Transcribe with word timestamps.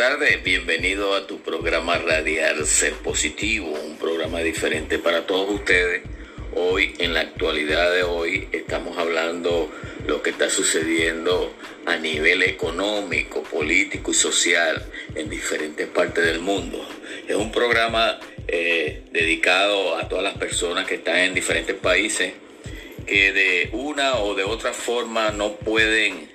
tardes, 0.00 0.42
bienvenido 0.42 1.14
a 1.14 1.26
tu 1.26 1.42
programa 1.42 1.98
Radial 1.98 2.64
Ser 2.64 2.94
Positivo, 2.94 3.68
un 3.68 3.98
programa 3.98 4.38
diferente 4.38 4.98
para 4.98 5.26
todos 5.26 5.50
ustedes. 5.50 6.00
Hoy, 6.54 6.94
en 7.00 7.12
la 7.12 7.20
actualidad 7.20 7.92
de 7.92 8.02
hoy, 8.02 8.48
estamos 8.50 8.96
hablando 8.96 9.70
lo 10.06 10.22
que 10.22 10.30
está 10.30 10.48
sucediendo 10.48 11.54
a 11.84 11.96
nivel 11.96 12.42
económico, 12.44 13.42
político 13.42 14.12
y 14.12 14.14
social 14.14 14.82
en 15.16 15.28
diferentes 15.28 15.86
partes 15.86 16.24
del 16.24 16.40
mundo. 16.40 16.82
Es 17.28 17.36
un 17.36 17.52
programa 17.52 18.18
eh, 18.48 19.02
dedicado 19.12 19.98
a 19.98 20.08
todas 20.08 20.24
las 20.24 20.38
personas 20.38 20.86
que 20.86 20.94
están 20.94 21.18
en 21.18 21.34
diferentes 21.34 21.76
países 21.76 22.32
que 23.06 23.32
de 23.32 23.68
una 23.72 24.14
o 24.14 24.34
de 24.34 24.44
otra 24.44 24.72
forma 24.72 25.30
no 25.30 25.56
pueden 25.56 26.30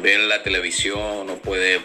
ver 0.00 0.20
la 0.20 0.42
televisión, 0.44 1.26
no 1.26 1.36
pueden, 1.38 1.82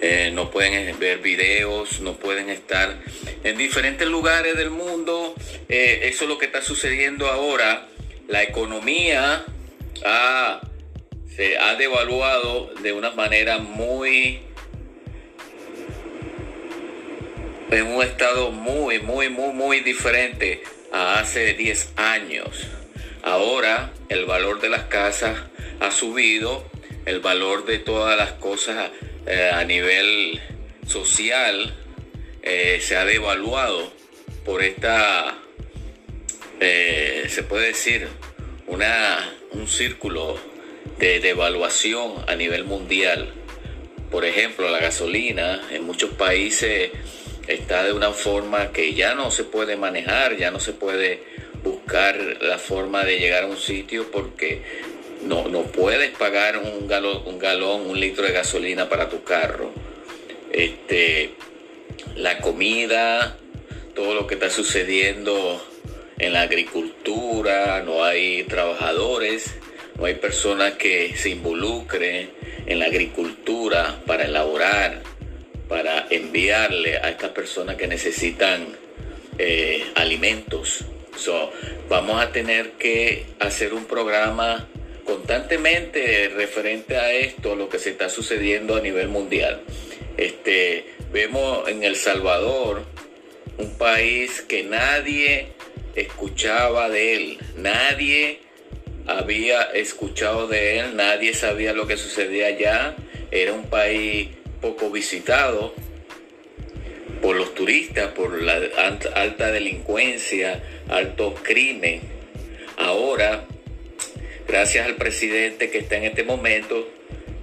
eh, 0.00 0.30
no 0.32 0.50
pueden 0.50 0.98
ver 0.98 1.18
videos, 1.18 2.00
no 2.00 2.14
pueden 2.14 2.50
estar 2.50 2.98
en 3.44 3.56
diferentes 3.56 4.06
lugares 4.06 4.56
del 4.56 4.70
mundo. 4.70 5.34
Eh, 5.68 6.00
eso 6.04 6.24
es 6.24 6.30
lo 6.30 6.38
que 6.38 6.46
está 6.46 6.62
sucediendo 6.62 7.28
ahora. 7.28 7.88
La 8.28 8.42
economía 8.42 9.44
se 11.36 11.58
ha 11.58 11.74
devaluado 11.76 12.72
de 12.82 12.92
una 12.92 13.10
manera 13.10 13.58
muy 13.58 14.40
en 17.70 17.86
un 17.86 18.02
estado 18.02 18.50
muy, 18.50 19.00
muy, 19.00 19.28
muy, 19.28 19.52
muy 19.52 19.80
diferente 19.80 20.62
a 20.92 21.18
hace 21.18 21.54
10 21.54 21.92
años. 21.96 22.66
Ahora 23.22 23.92
el 24.08 24.24
valor 24.24 24.60
de 24.60 24.68
las 24.68 24.84
casas 24.84 25.38
ha 25.80 25.90
subido 25.90 26.64
el 27.06 27.20
valor 27.20 27.66
de 27.66 27.78
todas 27.78 28.16
las 28.16 28.32
cosas 28.32 28.90
eh, 29.26 29.50
a 29.52 29.64
nivel 29.64 30.40
social 30.86 31.74
eh, 32.42 32.78
se 32.80 32.96
ha 32.96 33.04
devaluado 33.04 33.92
por 34.44 34.62
esta, 34.62 35.36
eh, 36.60 37.26
se 37.28 37.42
puede 37.42 37.68
decir, 37.68 38.06
una, 38.68 39.32
un 39.50 39.66
círculo 39.66 40.38
de 40.98 41.20
devaluación 41.20 42.24
a 42.28 42.36
nivel 42.36 42.64
mundial. 42.64 43.32
Por 44.10 44.24
ejemplo, 44.24 44.70
la 44.70 44.78
gasolina 44.78 45.60
en 45.72 45.84
muchos 45.84 46.10
países 46.10 46.92
está 47.48 47.82
de 47.84 47.92
una 47.92 48.12
forma 48.12 48.72
que 48.72 48.94
ya 48.94 49.14
no 49.14 49.30
se 49.30 49.44
puede 49.44 49.76
manejar, 49.76 50.36
ya 50.36 50.50
no 50.50 50.60
se 50.60 50.72
puede 50.72 51.22
buscar 51.64 52.16
la 52.40 52.58
forma 52.58 53.04
de 53.04 53.18
llegar 53.18 53.44
a 53.44 53.46
un 53.48 53.56
sitio 53.56 54.10
porque 54.10 54.62
no, 55.26 55.48
no 55.48 55.62
puedes 55.62 56.10
pagar 56.12 56.58
un 56.58 56.86
galón, 56.86 57.22
un 57.26 57.38
galón, 57.38 57.82
un 57.90 57.98
litro 57.98 58.24
de 58.24 58.32
gasolina 58.32 58.88
para 58.88 59.08
tu 59.08 59.24
carro. 59.24 59.72
Este, 60.52 61.34
la 62.14 62.38
comida, 62.38 63.36
todo 63.94 64.14
lo 64.14 64.26
que 64.26 64.34
está 64.34 64.50
sucediendo 64.50 65.62
en 66.18 66.32
la 66.32 66.42
agricultura, 66.42 67.82
no 67.82 68.04
hay 68.04 68.44
trabajadores, 68.44 69.54
no 69.98 70.06
hay 70.06 70.14
personas 70.14 70.74
que 70.74 71.14
se 71.16 71.30
involucren 71.30 72.30
en 72.66 72.78
la 72.78 72.86
agricultura 72.86 74.00
para 74.06 74.24
elaborar, 74.24 75.02
para 75.68 76.06
enviarle 76.10 76.96
a 76.98 77.10
estas 77.10 77.30
personas 77.30 77.76
que 77.76 77.86
necesitan 77.86 78.66
eh, 79.38 79.84
alimentos. 79.94 80.84
vamos 81.88 82.22
a 82.22 82.30
tener 82.32 82.72
que 82.72 83.26
hacer 83.38 83.72
un 83.72 83.84
programa 83.84 84.68
constantemente 85.06 86.28
referente 86.28 86.96
a 86.96 87.12
esto, 87.12 87.54
lo 87.54 87.68
que 87.68 87.78
se 87.78 87.90
está 87.90 88.08
sucediendo 88.10 88.76
a 88.76 88.80
nivel 88.80 89.08
mundial. 89.08 89.62
Este, 90.16 90.84
vemos 91.12 91.68
en 91.68 91.84
El 91.84 91.96
Salvador 91.96 92.84
un 93.58 93.78
país 93.78 94.42
que 94.42 94.64
nadie 94.64 95.48
escuchaba 95.94 96.90
de 96.90 97.16
él, 97.16 97.38
nadie 97.56 98.40
había 99.06 99.62
escuchado 99.62 100.48
de 100.48 100.80
él, 100.80 100.96
nadie 100.96 101.32
sabía 101.34 101.72
lo 101.72 101.86
que 101.86 101.96
sucedía 101.96 102.48
allá, 102.48 102.96
era 103.30 103.52
un 103.52 103.70
país 103.70 104.28
poco 104.60 104.90
visitado 104.90 105.74
por 107.22 107.36
los 107.36 107.54
turistas, 107.54 108.12
por 108.12 108.42
la 108.42 108.60
alta 109.14 109.52
delincuencia, 109.52 110.62
alto 110.88 111.34
crimen. 111.34 112.02
Ahora 112.76 113.46
gracias 114.46 114.86
al 114.86 114.96
presidente 114.96 115.70
que 115.70 115.78
está 115.78 115.96
en 115.96 116.04
este 116.04 116.24
momento, 116.24 116.88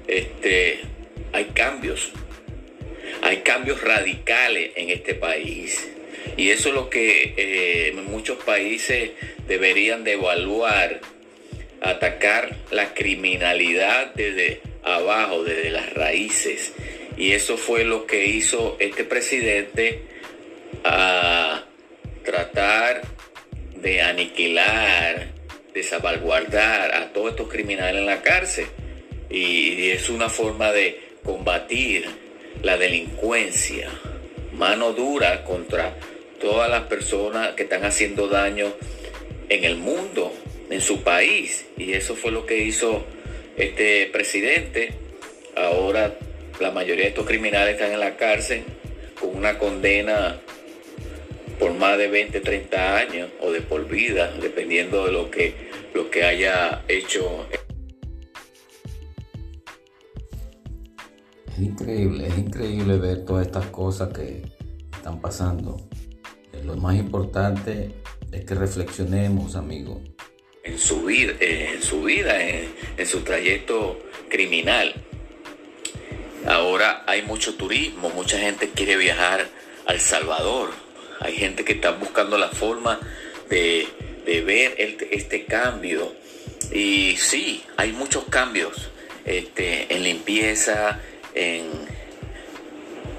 este, 0.08 0.80
hay 1.32 1.46
cambios. 1.54 2.12
Hay 3.22 3.38
cambios 3.38 3.82
radicales 3.82 4.72
en 4.76 4.90
este 4.90 5.16
país. 5.16 5.90
Y 6.38 6.50
eso 6.50 6.70
es 6.70 6.76
lo 6.76 6.90
que 6.90 7.34
eh, 7.38 7.94
muchos 7.94 8.44
países 8.44 9.12
deberían 9.48 10.04
de 10.04 10.14
evaluar, 10.14 11.02
atacar 11.82 12.56
la 12.72 12.94
criminalidad 12.94 14.14
desde 14.16 14.62
abajo, 14.84 15.44
desde 15.44 15.70
las 15.70 15.94
raíces. 15.94 16.74
Y 17.18 17.32
eso 17.32 17.58
fue 17.58 17.84
lo 17.84 18.08
que 18.08 18.26
hizo 18.26 18.78
este 18.80 19.04
presidente 19.04 20.02
a 20.84 21.66
tratar 22.24 23.02
de 23.76 24.02
aniquilar 24.02 25.33
de 25.74 25.84
salvaguardar 25.84 26.94
a 26.94 27.14
todos 27.14 27.32
estos 27.32 27.50
criminales 27.50 28.00
en 28.00 28.06
la 28.06 28.22
cárcel. 28.22 28.66
Y 29.30 29.90
es 29.90 30.10
una 30.10 30.30
forma 30.30 30.72
de 30.72 31.00
combatir 31.24 32.06
la 32.62 32.78
delincuencia, 32.78 33.90
mano 34.54 34.94
dura 34.94 35.44
contra 35.44 35.96
todas 36.40 36.70
las 36.70 36.84
personas 36.84 37.54
que 37.56 37.64
están 37.64 37.84
haciendo 37.84 38.28
daño 38.28 38.74
en 39.50 39.64
el 39.64 39.78
mundo, 39.78 40.34
en 40.70 40.82
su 40.82 41.02
país. 41.04 41.66
Y 41.78 41.94
eso 41.94 42.16
fue 42.16 42.32
lo 42.32 42.46
que 42.46 42.60
hizo 42.60 43.06
este 43.58 44.08
presidente. 44.08 44.94
Ahora 45.56 46.16
la 46.60 46.72
mayoría 46.72 47.06
de 47.06 47.10
estos 47.10 47.26
criminales 47.26 47.76
están 47.76 47.92
en 47.92 48.00
la 48.00 48.16
cárcel 48.18 48.64
con 49.20 49.36
una 49.36 49.58
condena 49.58 50.40
por 51.60 51.74
más 51.74 51.98
de 51.98 52.08
20, 52.08 52.42
30 52.42 52.98
años 52.98 53.30
o 53.42 53.52
de 53.52 53.62
por 53.62 53.88
vida, 53.88 54.32
dependiendo 54.42 55.06
de 55.06 55.12
lo 55.12 55.32
que, 55.32 55.70
lo 55.94 56.10
que 56.10 56.24
haya 56.24 56.84
hecho. 56.88 57.48
Es 61.48 61.60
increíble, 61.60 62.28
es 62.28 62.38
increíble 62.38 62.98
ver 62.98 63.26
todas 63.26 63.46
estas 63.46 63.68
cosas 63.68 64.12
que 64.14 64.44
están 64.96 65.22
pasando. 65.22 65.78
Lo 66.64 66.76
más 66.78 66.96
importante 66.96 67.92
es 68.32 68.46
que 68.46 68.56
reflexionemos, 68.56 69.56
amigos. 69.56 70.00
En 70.64 70.80
su 70.80 71.04
vida, 71.04 71.34
en 71.40 71.82
su, 71.84 72.04
vida 72.04 72.42
en, 72.42 72.74
en 72.98 73.06
su 73.06 73.20
trayecto 73.20 74.00
criminal. 74.30 74.94
Ahora 76.48 77.04
hay 77.08 77.22
mucho 77.22 77.56
turismo, 77.56 78.10
mucha 78.10 78.38
gente 78.38 78.70
quiere 78.70 78.98
viajar 78.98 79.48
al 79.86 80.00
Salvador, 80.00 80.72
hay 81.24 81.36
gente 81.36 81.64
que 81.64 81.74
está 81.74 81.92
buscando 81.92 82.38
la 82.38 82.50
forma 82.50 83.00
de, 83.50 83.88
ver 84.46 84.76
este 84.78 85.46
cambio. 85.46 86.14
Y 86.72 87.16
sí, 87.18 87.64
hay 87.78 87.94
muchos 87.94 88.26
cambios 88.26 88.90
este, 89.26 89.94
en 89.94 90.04
limpieza, 90.04 91.00
en, 91.34 91.94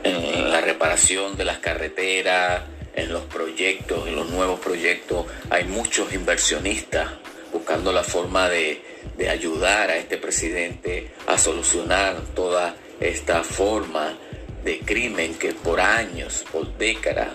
la 0.05 0.61
reparación 0.61 1.37
de 1.37 1.45
las 1.45 1.59
carreteras, 1.59 2.63
en 2.95 3.11
los 3.11 3.23
proyectos, 3.25 4.07
en 4.07 4.17
los 4.17 4.29
nuevos 4.31 4.61
proyectos. 4.61 5.27
Hay 5.49 5.65
muchos 5.65 6.13
inversionistas 6.13 7.11
buscando 7.53 7.91
la 7.91 8.05
forma 8.05 8.51
de 8.51 8.83
ayudar 9.31 9.91
a 9.91 9.97
este 9.97 10.19
presidente 10.19 11.11
a 11.27 11.39
solucionar 11.39 12.21
toda 12.35 12.77
esta 13.01 13.43
forma 13.43 14.15
de 14.63 14.81
crimen 14.81 15.35
que 15.35 15.53
por 15.53 15.81
años, 15.81 16.45
por 16.53 16.77
décadas, 16.77 17.29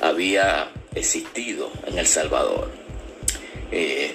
había 0.00 0.70
existido 0.94 1.70
en 1.86 1.98
El 1.98 2.06
Salvador. 2.06 2.70
Eh, 3.72 4.14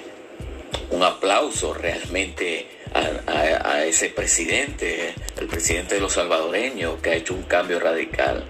un 0.90 1.02
aplauso 1.02 1.74
realmente 1.74 2.66
a, 2.94 3.84
ese 3.84 4.08
presidente, 4.08 5.14
el 5.38 5.46
presidente 5.46 5.96
de 5.96 6.00
los 6.00 6.14
salvadoreños, 6.14 7.00
que 7.00 7.10
ha 7.10 7.14
hecho 7.14 7.34
un 7.34 7.42
cambio 7.42 7.78
radical. 7.78 8.44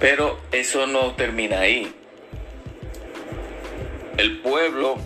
Pero 0.00 0.40
eso 0.52 0.86
no 0.86 1.14
termina 1.14 1.60
ahí. 1.60 1.92
El 4.16 4.38
pueblo, 4.40 4.98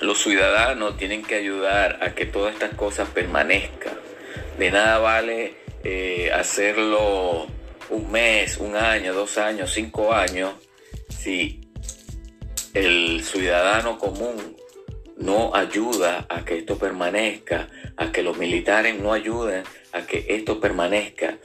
los 0.00 0.18
ciudadanos 0.18 0.96
tienen 0.96 1.22
que 1.22 1.36
ayudar 1.36 1.98
a 2.02 2.14
que 2.14 2.26
todas 2.26 2.54
estas 2.54 2.74
cosas 2.74 3.08
permanezcan. 3.08 3.94
De 4.58 4.70
nada 4.70 4.98
vale 4.98 5.54
eh, 5.84 6.30
hacerlo 6.34 7.46
un 7.90 8.10
mes, 8.10 8.58
un 8.58 8.76
año, 8.76 9.14
dos 9.14 9.38
años, 9.38 9.72
cinco 9.72 10.12
años, 10.12 10.54
si 11.08 11.60
el 12.74 13.22
ciudadano 13.24 13.98
común 13.98 14.56
no 15.16 15.54
ayuda 15.54 16.26
a 16.28 16.44
que 16.44 16.58
esto 16.58 16.78
permanezca, 16.78 17.68
a 17.96 18.12
que 18.12 18.22
los 18.22 18.38
militares 18.38 18.98
no 19.00 19.12
ayuden 19.12 19.64
a 19.92 20.02
que 20.02 20.26
esto 20.28 20.60
permanezca. 20.60 21.38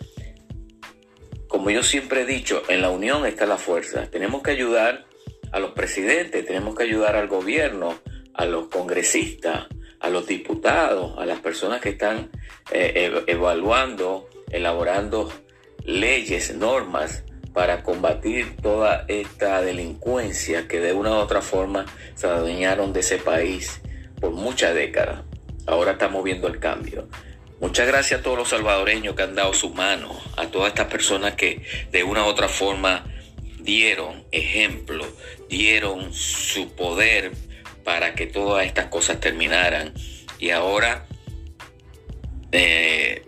Como 1.47 1.69
yo 1.69 1.83
siempre 1.83 2.21
he 2.21 2.25
dicho, 2.25 2.63
en 2.67 2.81
la 2.81 2.89
unión 2.89 3.25
está 3.25 3.45
la 3.45 3.57
fuerza. 3.57 4.09
Tenemos 4.09 4.43
que 4.43 4.51
ayudar 4.51 5.05
a 5.51 5.59
los 5.59 5.71
presidentes, 5.71 6.45
tenemos 6.45 6.75
que 6.75 6.83
ayudar 6.83 7.15
al 7.15 7.27
gobierno, 7.27 7.99
a 8.33 8.45
los 8.45 8.67
congresistas, 8.67 9.67
a 9.99 10.09
los 10.09 10.27
diputados, 10.27 11.17
a 11.17 11.25
las 11.25 11.39
personas 11.39 11.79
que 11.79 11.89
están 11.89 12.29
eh, 12.71 13.23
evaluando, 13.27 14.29
elaborando 14.51 15.31
leyes, 15.85 16.55
normas 16.55 17.23
para 17.53 17.83
combatir 17.83 18.57
toda 18.61 19.05
esta 19.07 19.61
delincuencia 19.61 20.67
que 20.67 20.79
de 20.79 20.93
una 20.93 21.11
u 21.11 21.15
otra 21.15 21.41
forma 21.41 21.85
se 22.15 22.27
adueñaron 22.27 22.93
de 22.93 23.01
ese 23.01 23.17
país 23.17 23.81
por 24.19 24.31
muchas 24.31 24.73
décadas. 24.73 25.21
Ahora 25.67 25.93
estamos 25.93 26.23
viendo 26.23 26.47
el 26.47 26.59
cambio. 26.59 27.07
Muchas 27.59 27.87
gracias 27.87 28.19
a 28.19 28.23
todos 28.23 28.37
los 28.37 28.49
salvadoreños 28.49 29.15
que 29.15 29.23
han 29.23 29.35
dado 29.35 29.53
su 29.53 29.69
mano, 29.69 30.19
a 30.35 30.47
todas 30.47 30.69
estas 30.69 30.87
personas 30.87 31.35
que 31.35 31.63
de 31.91 32.03
una 32.03 32.25
u 32.25 32.27
otra 32.27 32.49
forma 32.49 33.05
dieron 33.59 34.25
ejemplo, 34.31 35.05
dieron 35.47 36.13
su 36.13 36.75
poder 36.75 37.31
para 37.83 38.15
que 38.15 38.27
todas 38.27 38.65
estas 38.65 38.87
cosas 38.87 39.19
terminaran. 39.19 39.93
Y 40.39 40.49
ahora 40.49 41.05
eh, 42.51 43.23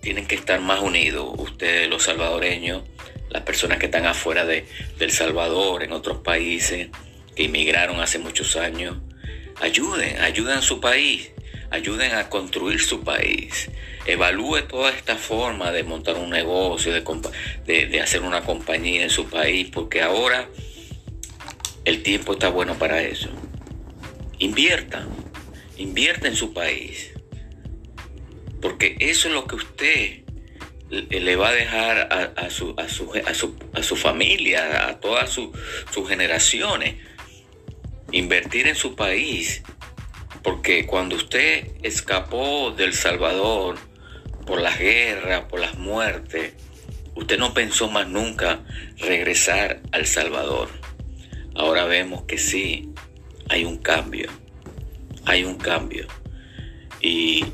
tienen 0.00 0.26
que 0.26 0.34
estar 0.34 0.60
más 0.60 0.80
unidos, 0.80 1.34
ustedes 1.38 1.88
los 1.88 2.04
salvadoreños, 2.04 2.82
las 3.30 3.42
personas 3.42 3.78
que 3.78 3.86
están 3.86 4.06
afuera 4.06 4.44
de, 4.44 4.66
El 4.98 5.10
Salvador, 5.10 5.82
en 5.82 5.92
otros 5.92 6.18
países, 6.18 6.88
que 7.34 7.44
inmigraron 7.44 8.00
hace 8.00 8.18
muchos 8.18 8.56
años. 8.56 8.96
Ayuden, 9.60 10.20
ayuden 10.20 10.58
a 10.58 10.62
su 10.62 10.80
país, 10.80 11.30
ayuden 11.70 12.14
a 12.14 12.28
construir 12.28 12.80
su 12.80 13.02
país. 13.02 13.70
Evalúe 14.06 14.62
toda 14.62 14.90
esta 14.90 15.16
forma 15.16 15.72
de 15.72 15.82
montar 15.82 16.16
un 16.16 16.30
negocio, 16.30 16.92
de, 16.92 17.86
de 17.86 18.00
hacer 18.00 18.22
una 18.22 18.42
compañía 18.42 19.02
en 19.02 19.10
su 19.10 19.28
país, 19.28 19.68
porque 19.72 20.00
ahora 20.00 20.48
el 21.84 22.02
tiempo 22.02 22.32
está 22.32 22.48
bueno 22.48 22.78
para 22.78 23.02
eso. 23.02 23.28
Invierta, 24.38 25.06
invierta 25.76 26.28
en 26.28 26.36
su 26.36 26.52
país, 26.52 27.12
porque 28.60 28.96
eso 29.00 29.28
es 29.28 29.34
lo 29.34 29.46
que 29.46 29.56
usted 29.56 30.22
le 30.90 31.36
va 31.36 31.48
a 31.48 31.52
dejar 31.52 32.34
a, 32.36 32.50
su, 32.50 32.74
a, 32.78 32.88
su, 32.88 33.12
a, 33.74 33.82
su, 33.82 33.96
familia, 33.96 34.88
a 34.88 35.00
todas 35.00 35.30
sus 35.30 36.08
generaciones, 36.08 36.96
invertir 38.10 38.66
en 38.66 38.74
su 38.74 38.96
país. 38.96 39.62
Porque 40.42 40.86
cuando 40.86 41.16
usted 41.16 41.68
escapó 41.82 42.70
del 42.70 42.94
Salvador 42.94 43.76
por 44.46 44.60
las 44.60 44.78
guerras, 44.78 45.42
por 45.42 45.60
las 45.60 45.76
muertes, 45.76 46.54
usted 47.14 47.38
no 47.38 47.52
pensó 47.52 47.90
más 47.90 48.08
nunca 48.08 48.60
regresar 48.96 49.82
al 49.92 50.06
Salvador. 50.06 50.70
Ahora 51.54 51.84
vemos 51.84 52.22
que 52.22 52.38
sí, 52.38 52.94
hay 53.50 53.64
un 53.64 53.78
cambio, 53.78 54.30
hay 55.26 55.44
un 55.44 55.56
cambio. 55.56 56.06
Y 57.00 57.44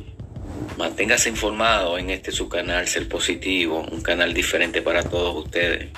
Manténgase 0.76 1.28
informado 1.28 1.98
en 1.98 2.10
este 2.10 2.32
su 2.32 2.48
canal 2.48 2.88
Ser 2.88 3.08
Positivo, 3.08 3.86
un 3.90 4.02
canal 4.02 4.34
diferente 4.34 4.82
para 4.82 5.02
todos 5.02 5.44
ustedes, 5.44 5.90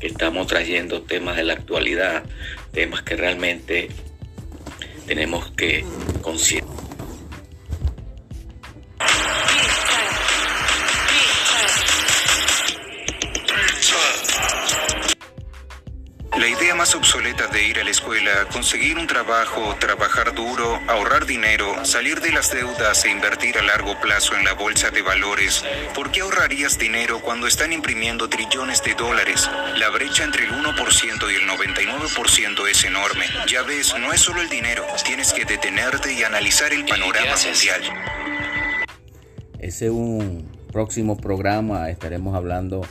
que 0.00 0.06
estamos 0.06 0.46
trayendo 0.46 1.02
temas 1.02 1.36
de 1.36 1.44
la 1.44 1.54
actualidad, 1.54 2.24
temas 2.72 3.02
que 3.02 3.16
realmente 3.16 3.88
tenemos 5.06 5.50
que 5.52 5.84
considerar. 6.22 6.63
Idea 17.04 17.14
más 17.14 17.14
obsoleta 17.14 17.46
de 17.48 17.62
ir 17.62 17.78
a 17.78 17.84
la 17.84 17.90
escuela, 17.90 18.48
conseguir 18.52 18.96
un 18.96 19.06
trabajo, 19.06 19.76
trabajar 19.78 20.34
duro, 20.34 20.80
ahorrar 20.88 21.26
dinero, 21.26 21.84
salir 21.84 22.20
de 22.20 22.32
las 22.32 22.50
deudas 22.50 23.04
e 23.04 23.10
invertir 23.10 23.58
a 23.58 23.62
largo 23.62 23.98
plazo 24.00 24.34
en 24.34 24.44
la 24.44 24.54
bolsa 24.54 24.90
de 24.90 25.02
valores. 25.02 25.64
¿Por 25.94 26.10
qué 26.10 26.22
ahorrarías 26.22 26.78
dinero 26.78 27.20
cuando 27.20 27.46
están 27.46 27.72
imprimiendo 27.72 28.28
trillones 28.28 28.82
de 28.82 28.94
dólares? 28.94 29.48
La 29.76 29.90
brecha 29.90 30.24
entre 30.24 30.44
el 30.44 30.52
1% 30.52 31.30
y 31.30 31.34
el 31.34 31.48
99% 31.48 32.68
es 32.68 32.84
enorme. 32.84 33.26
Ya 33.48 33.62
ves, 33.62 33.94
no 33.98 34.12
es 34.12 34.20
solo 34.20 34.40
el 34.40 34.48
dinero, 34.48 34.84
tienes 35.04 35.32
que 35.32 35.44
detenerte 35.44 36.12
y 36.12 36.22
analizar 36.24 36.72
el 36.72 36.84
panorama 36.84 37.36
mundial. 37.36 37.82
Ese 39.58 39.86
es 39.86 39.90
un 39.90 40.50
próximo 40.72 41.16
programa, 41.16 41.90
estaremos 41.90 42.34
hablando 42.34 42.86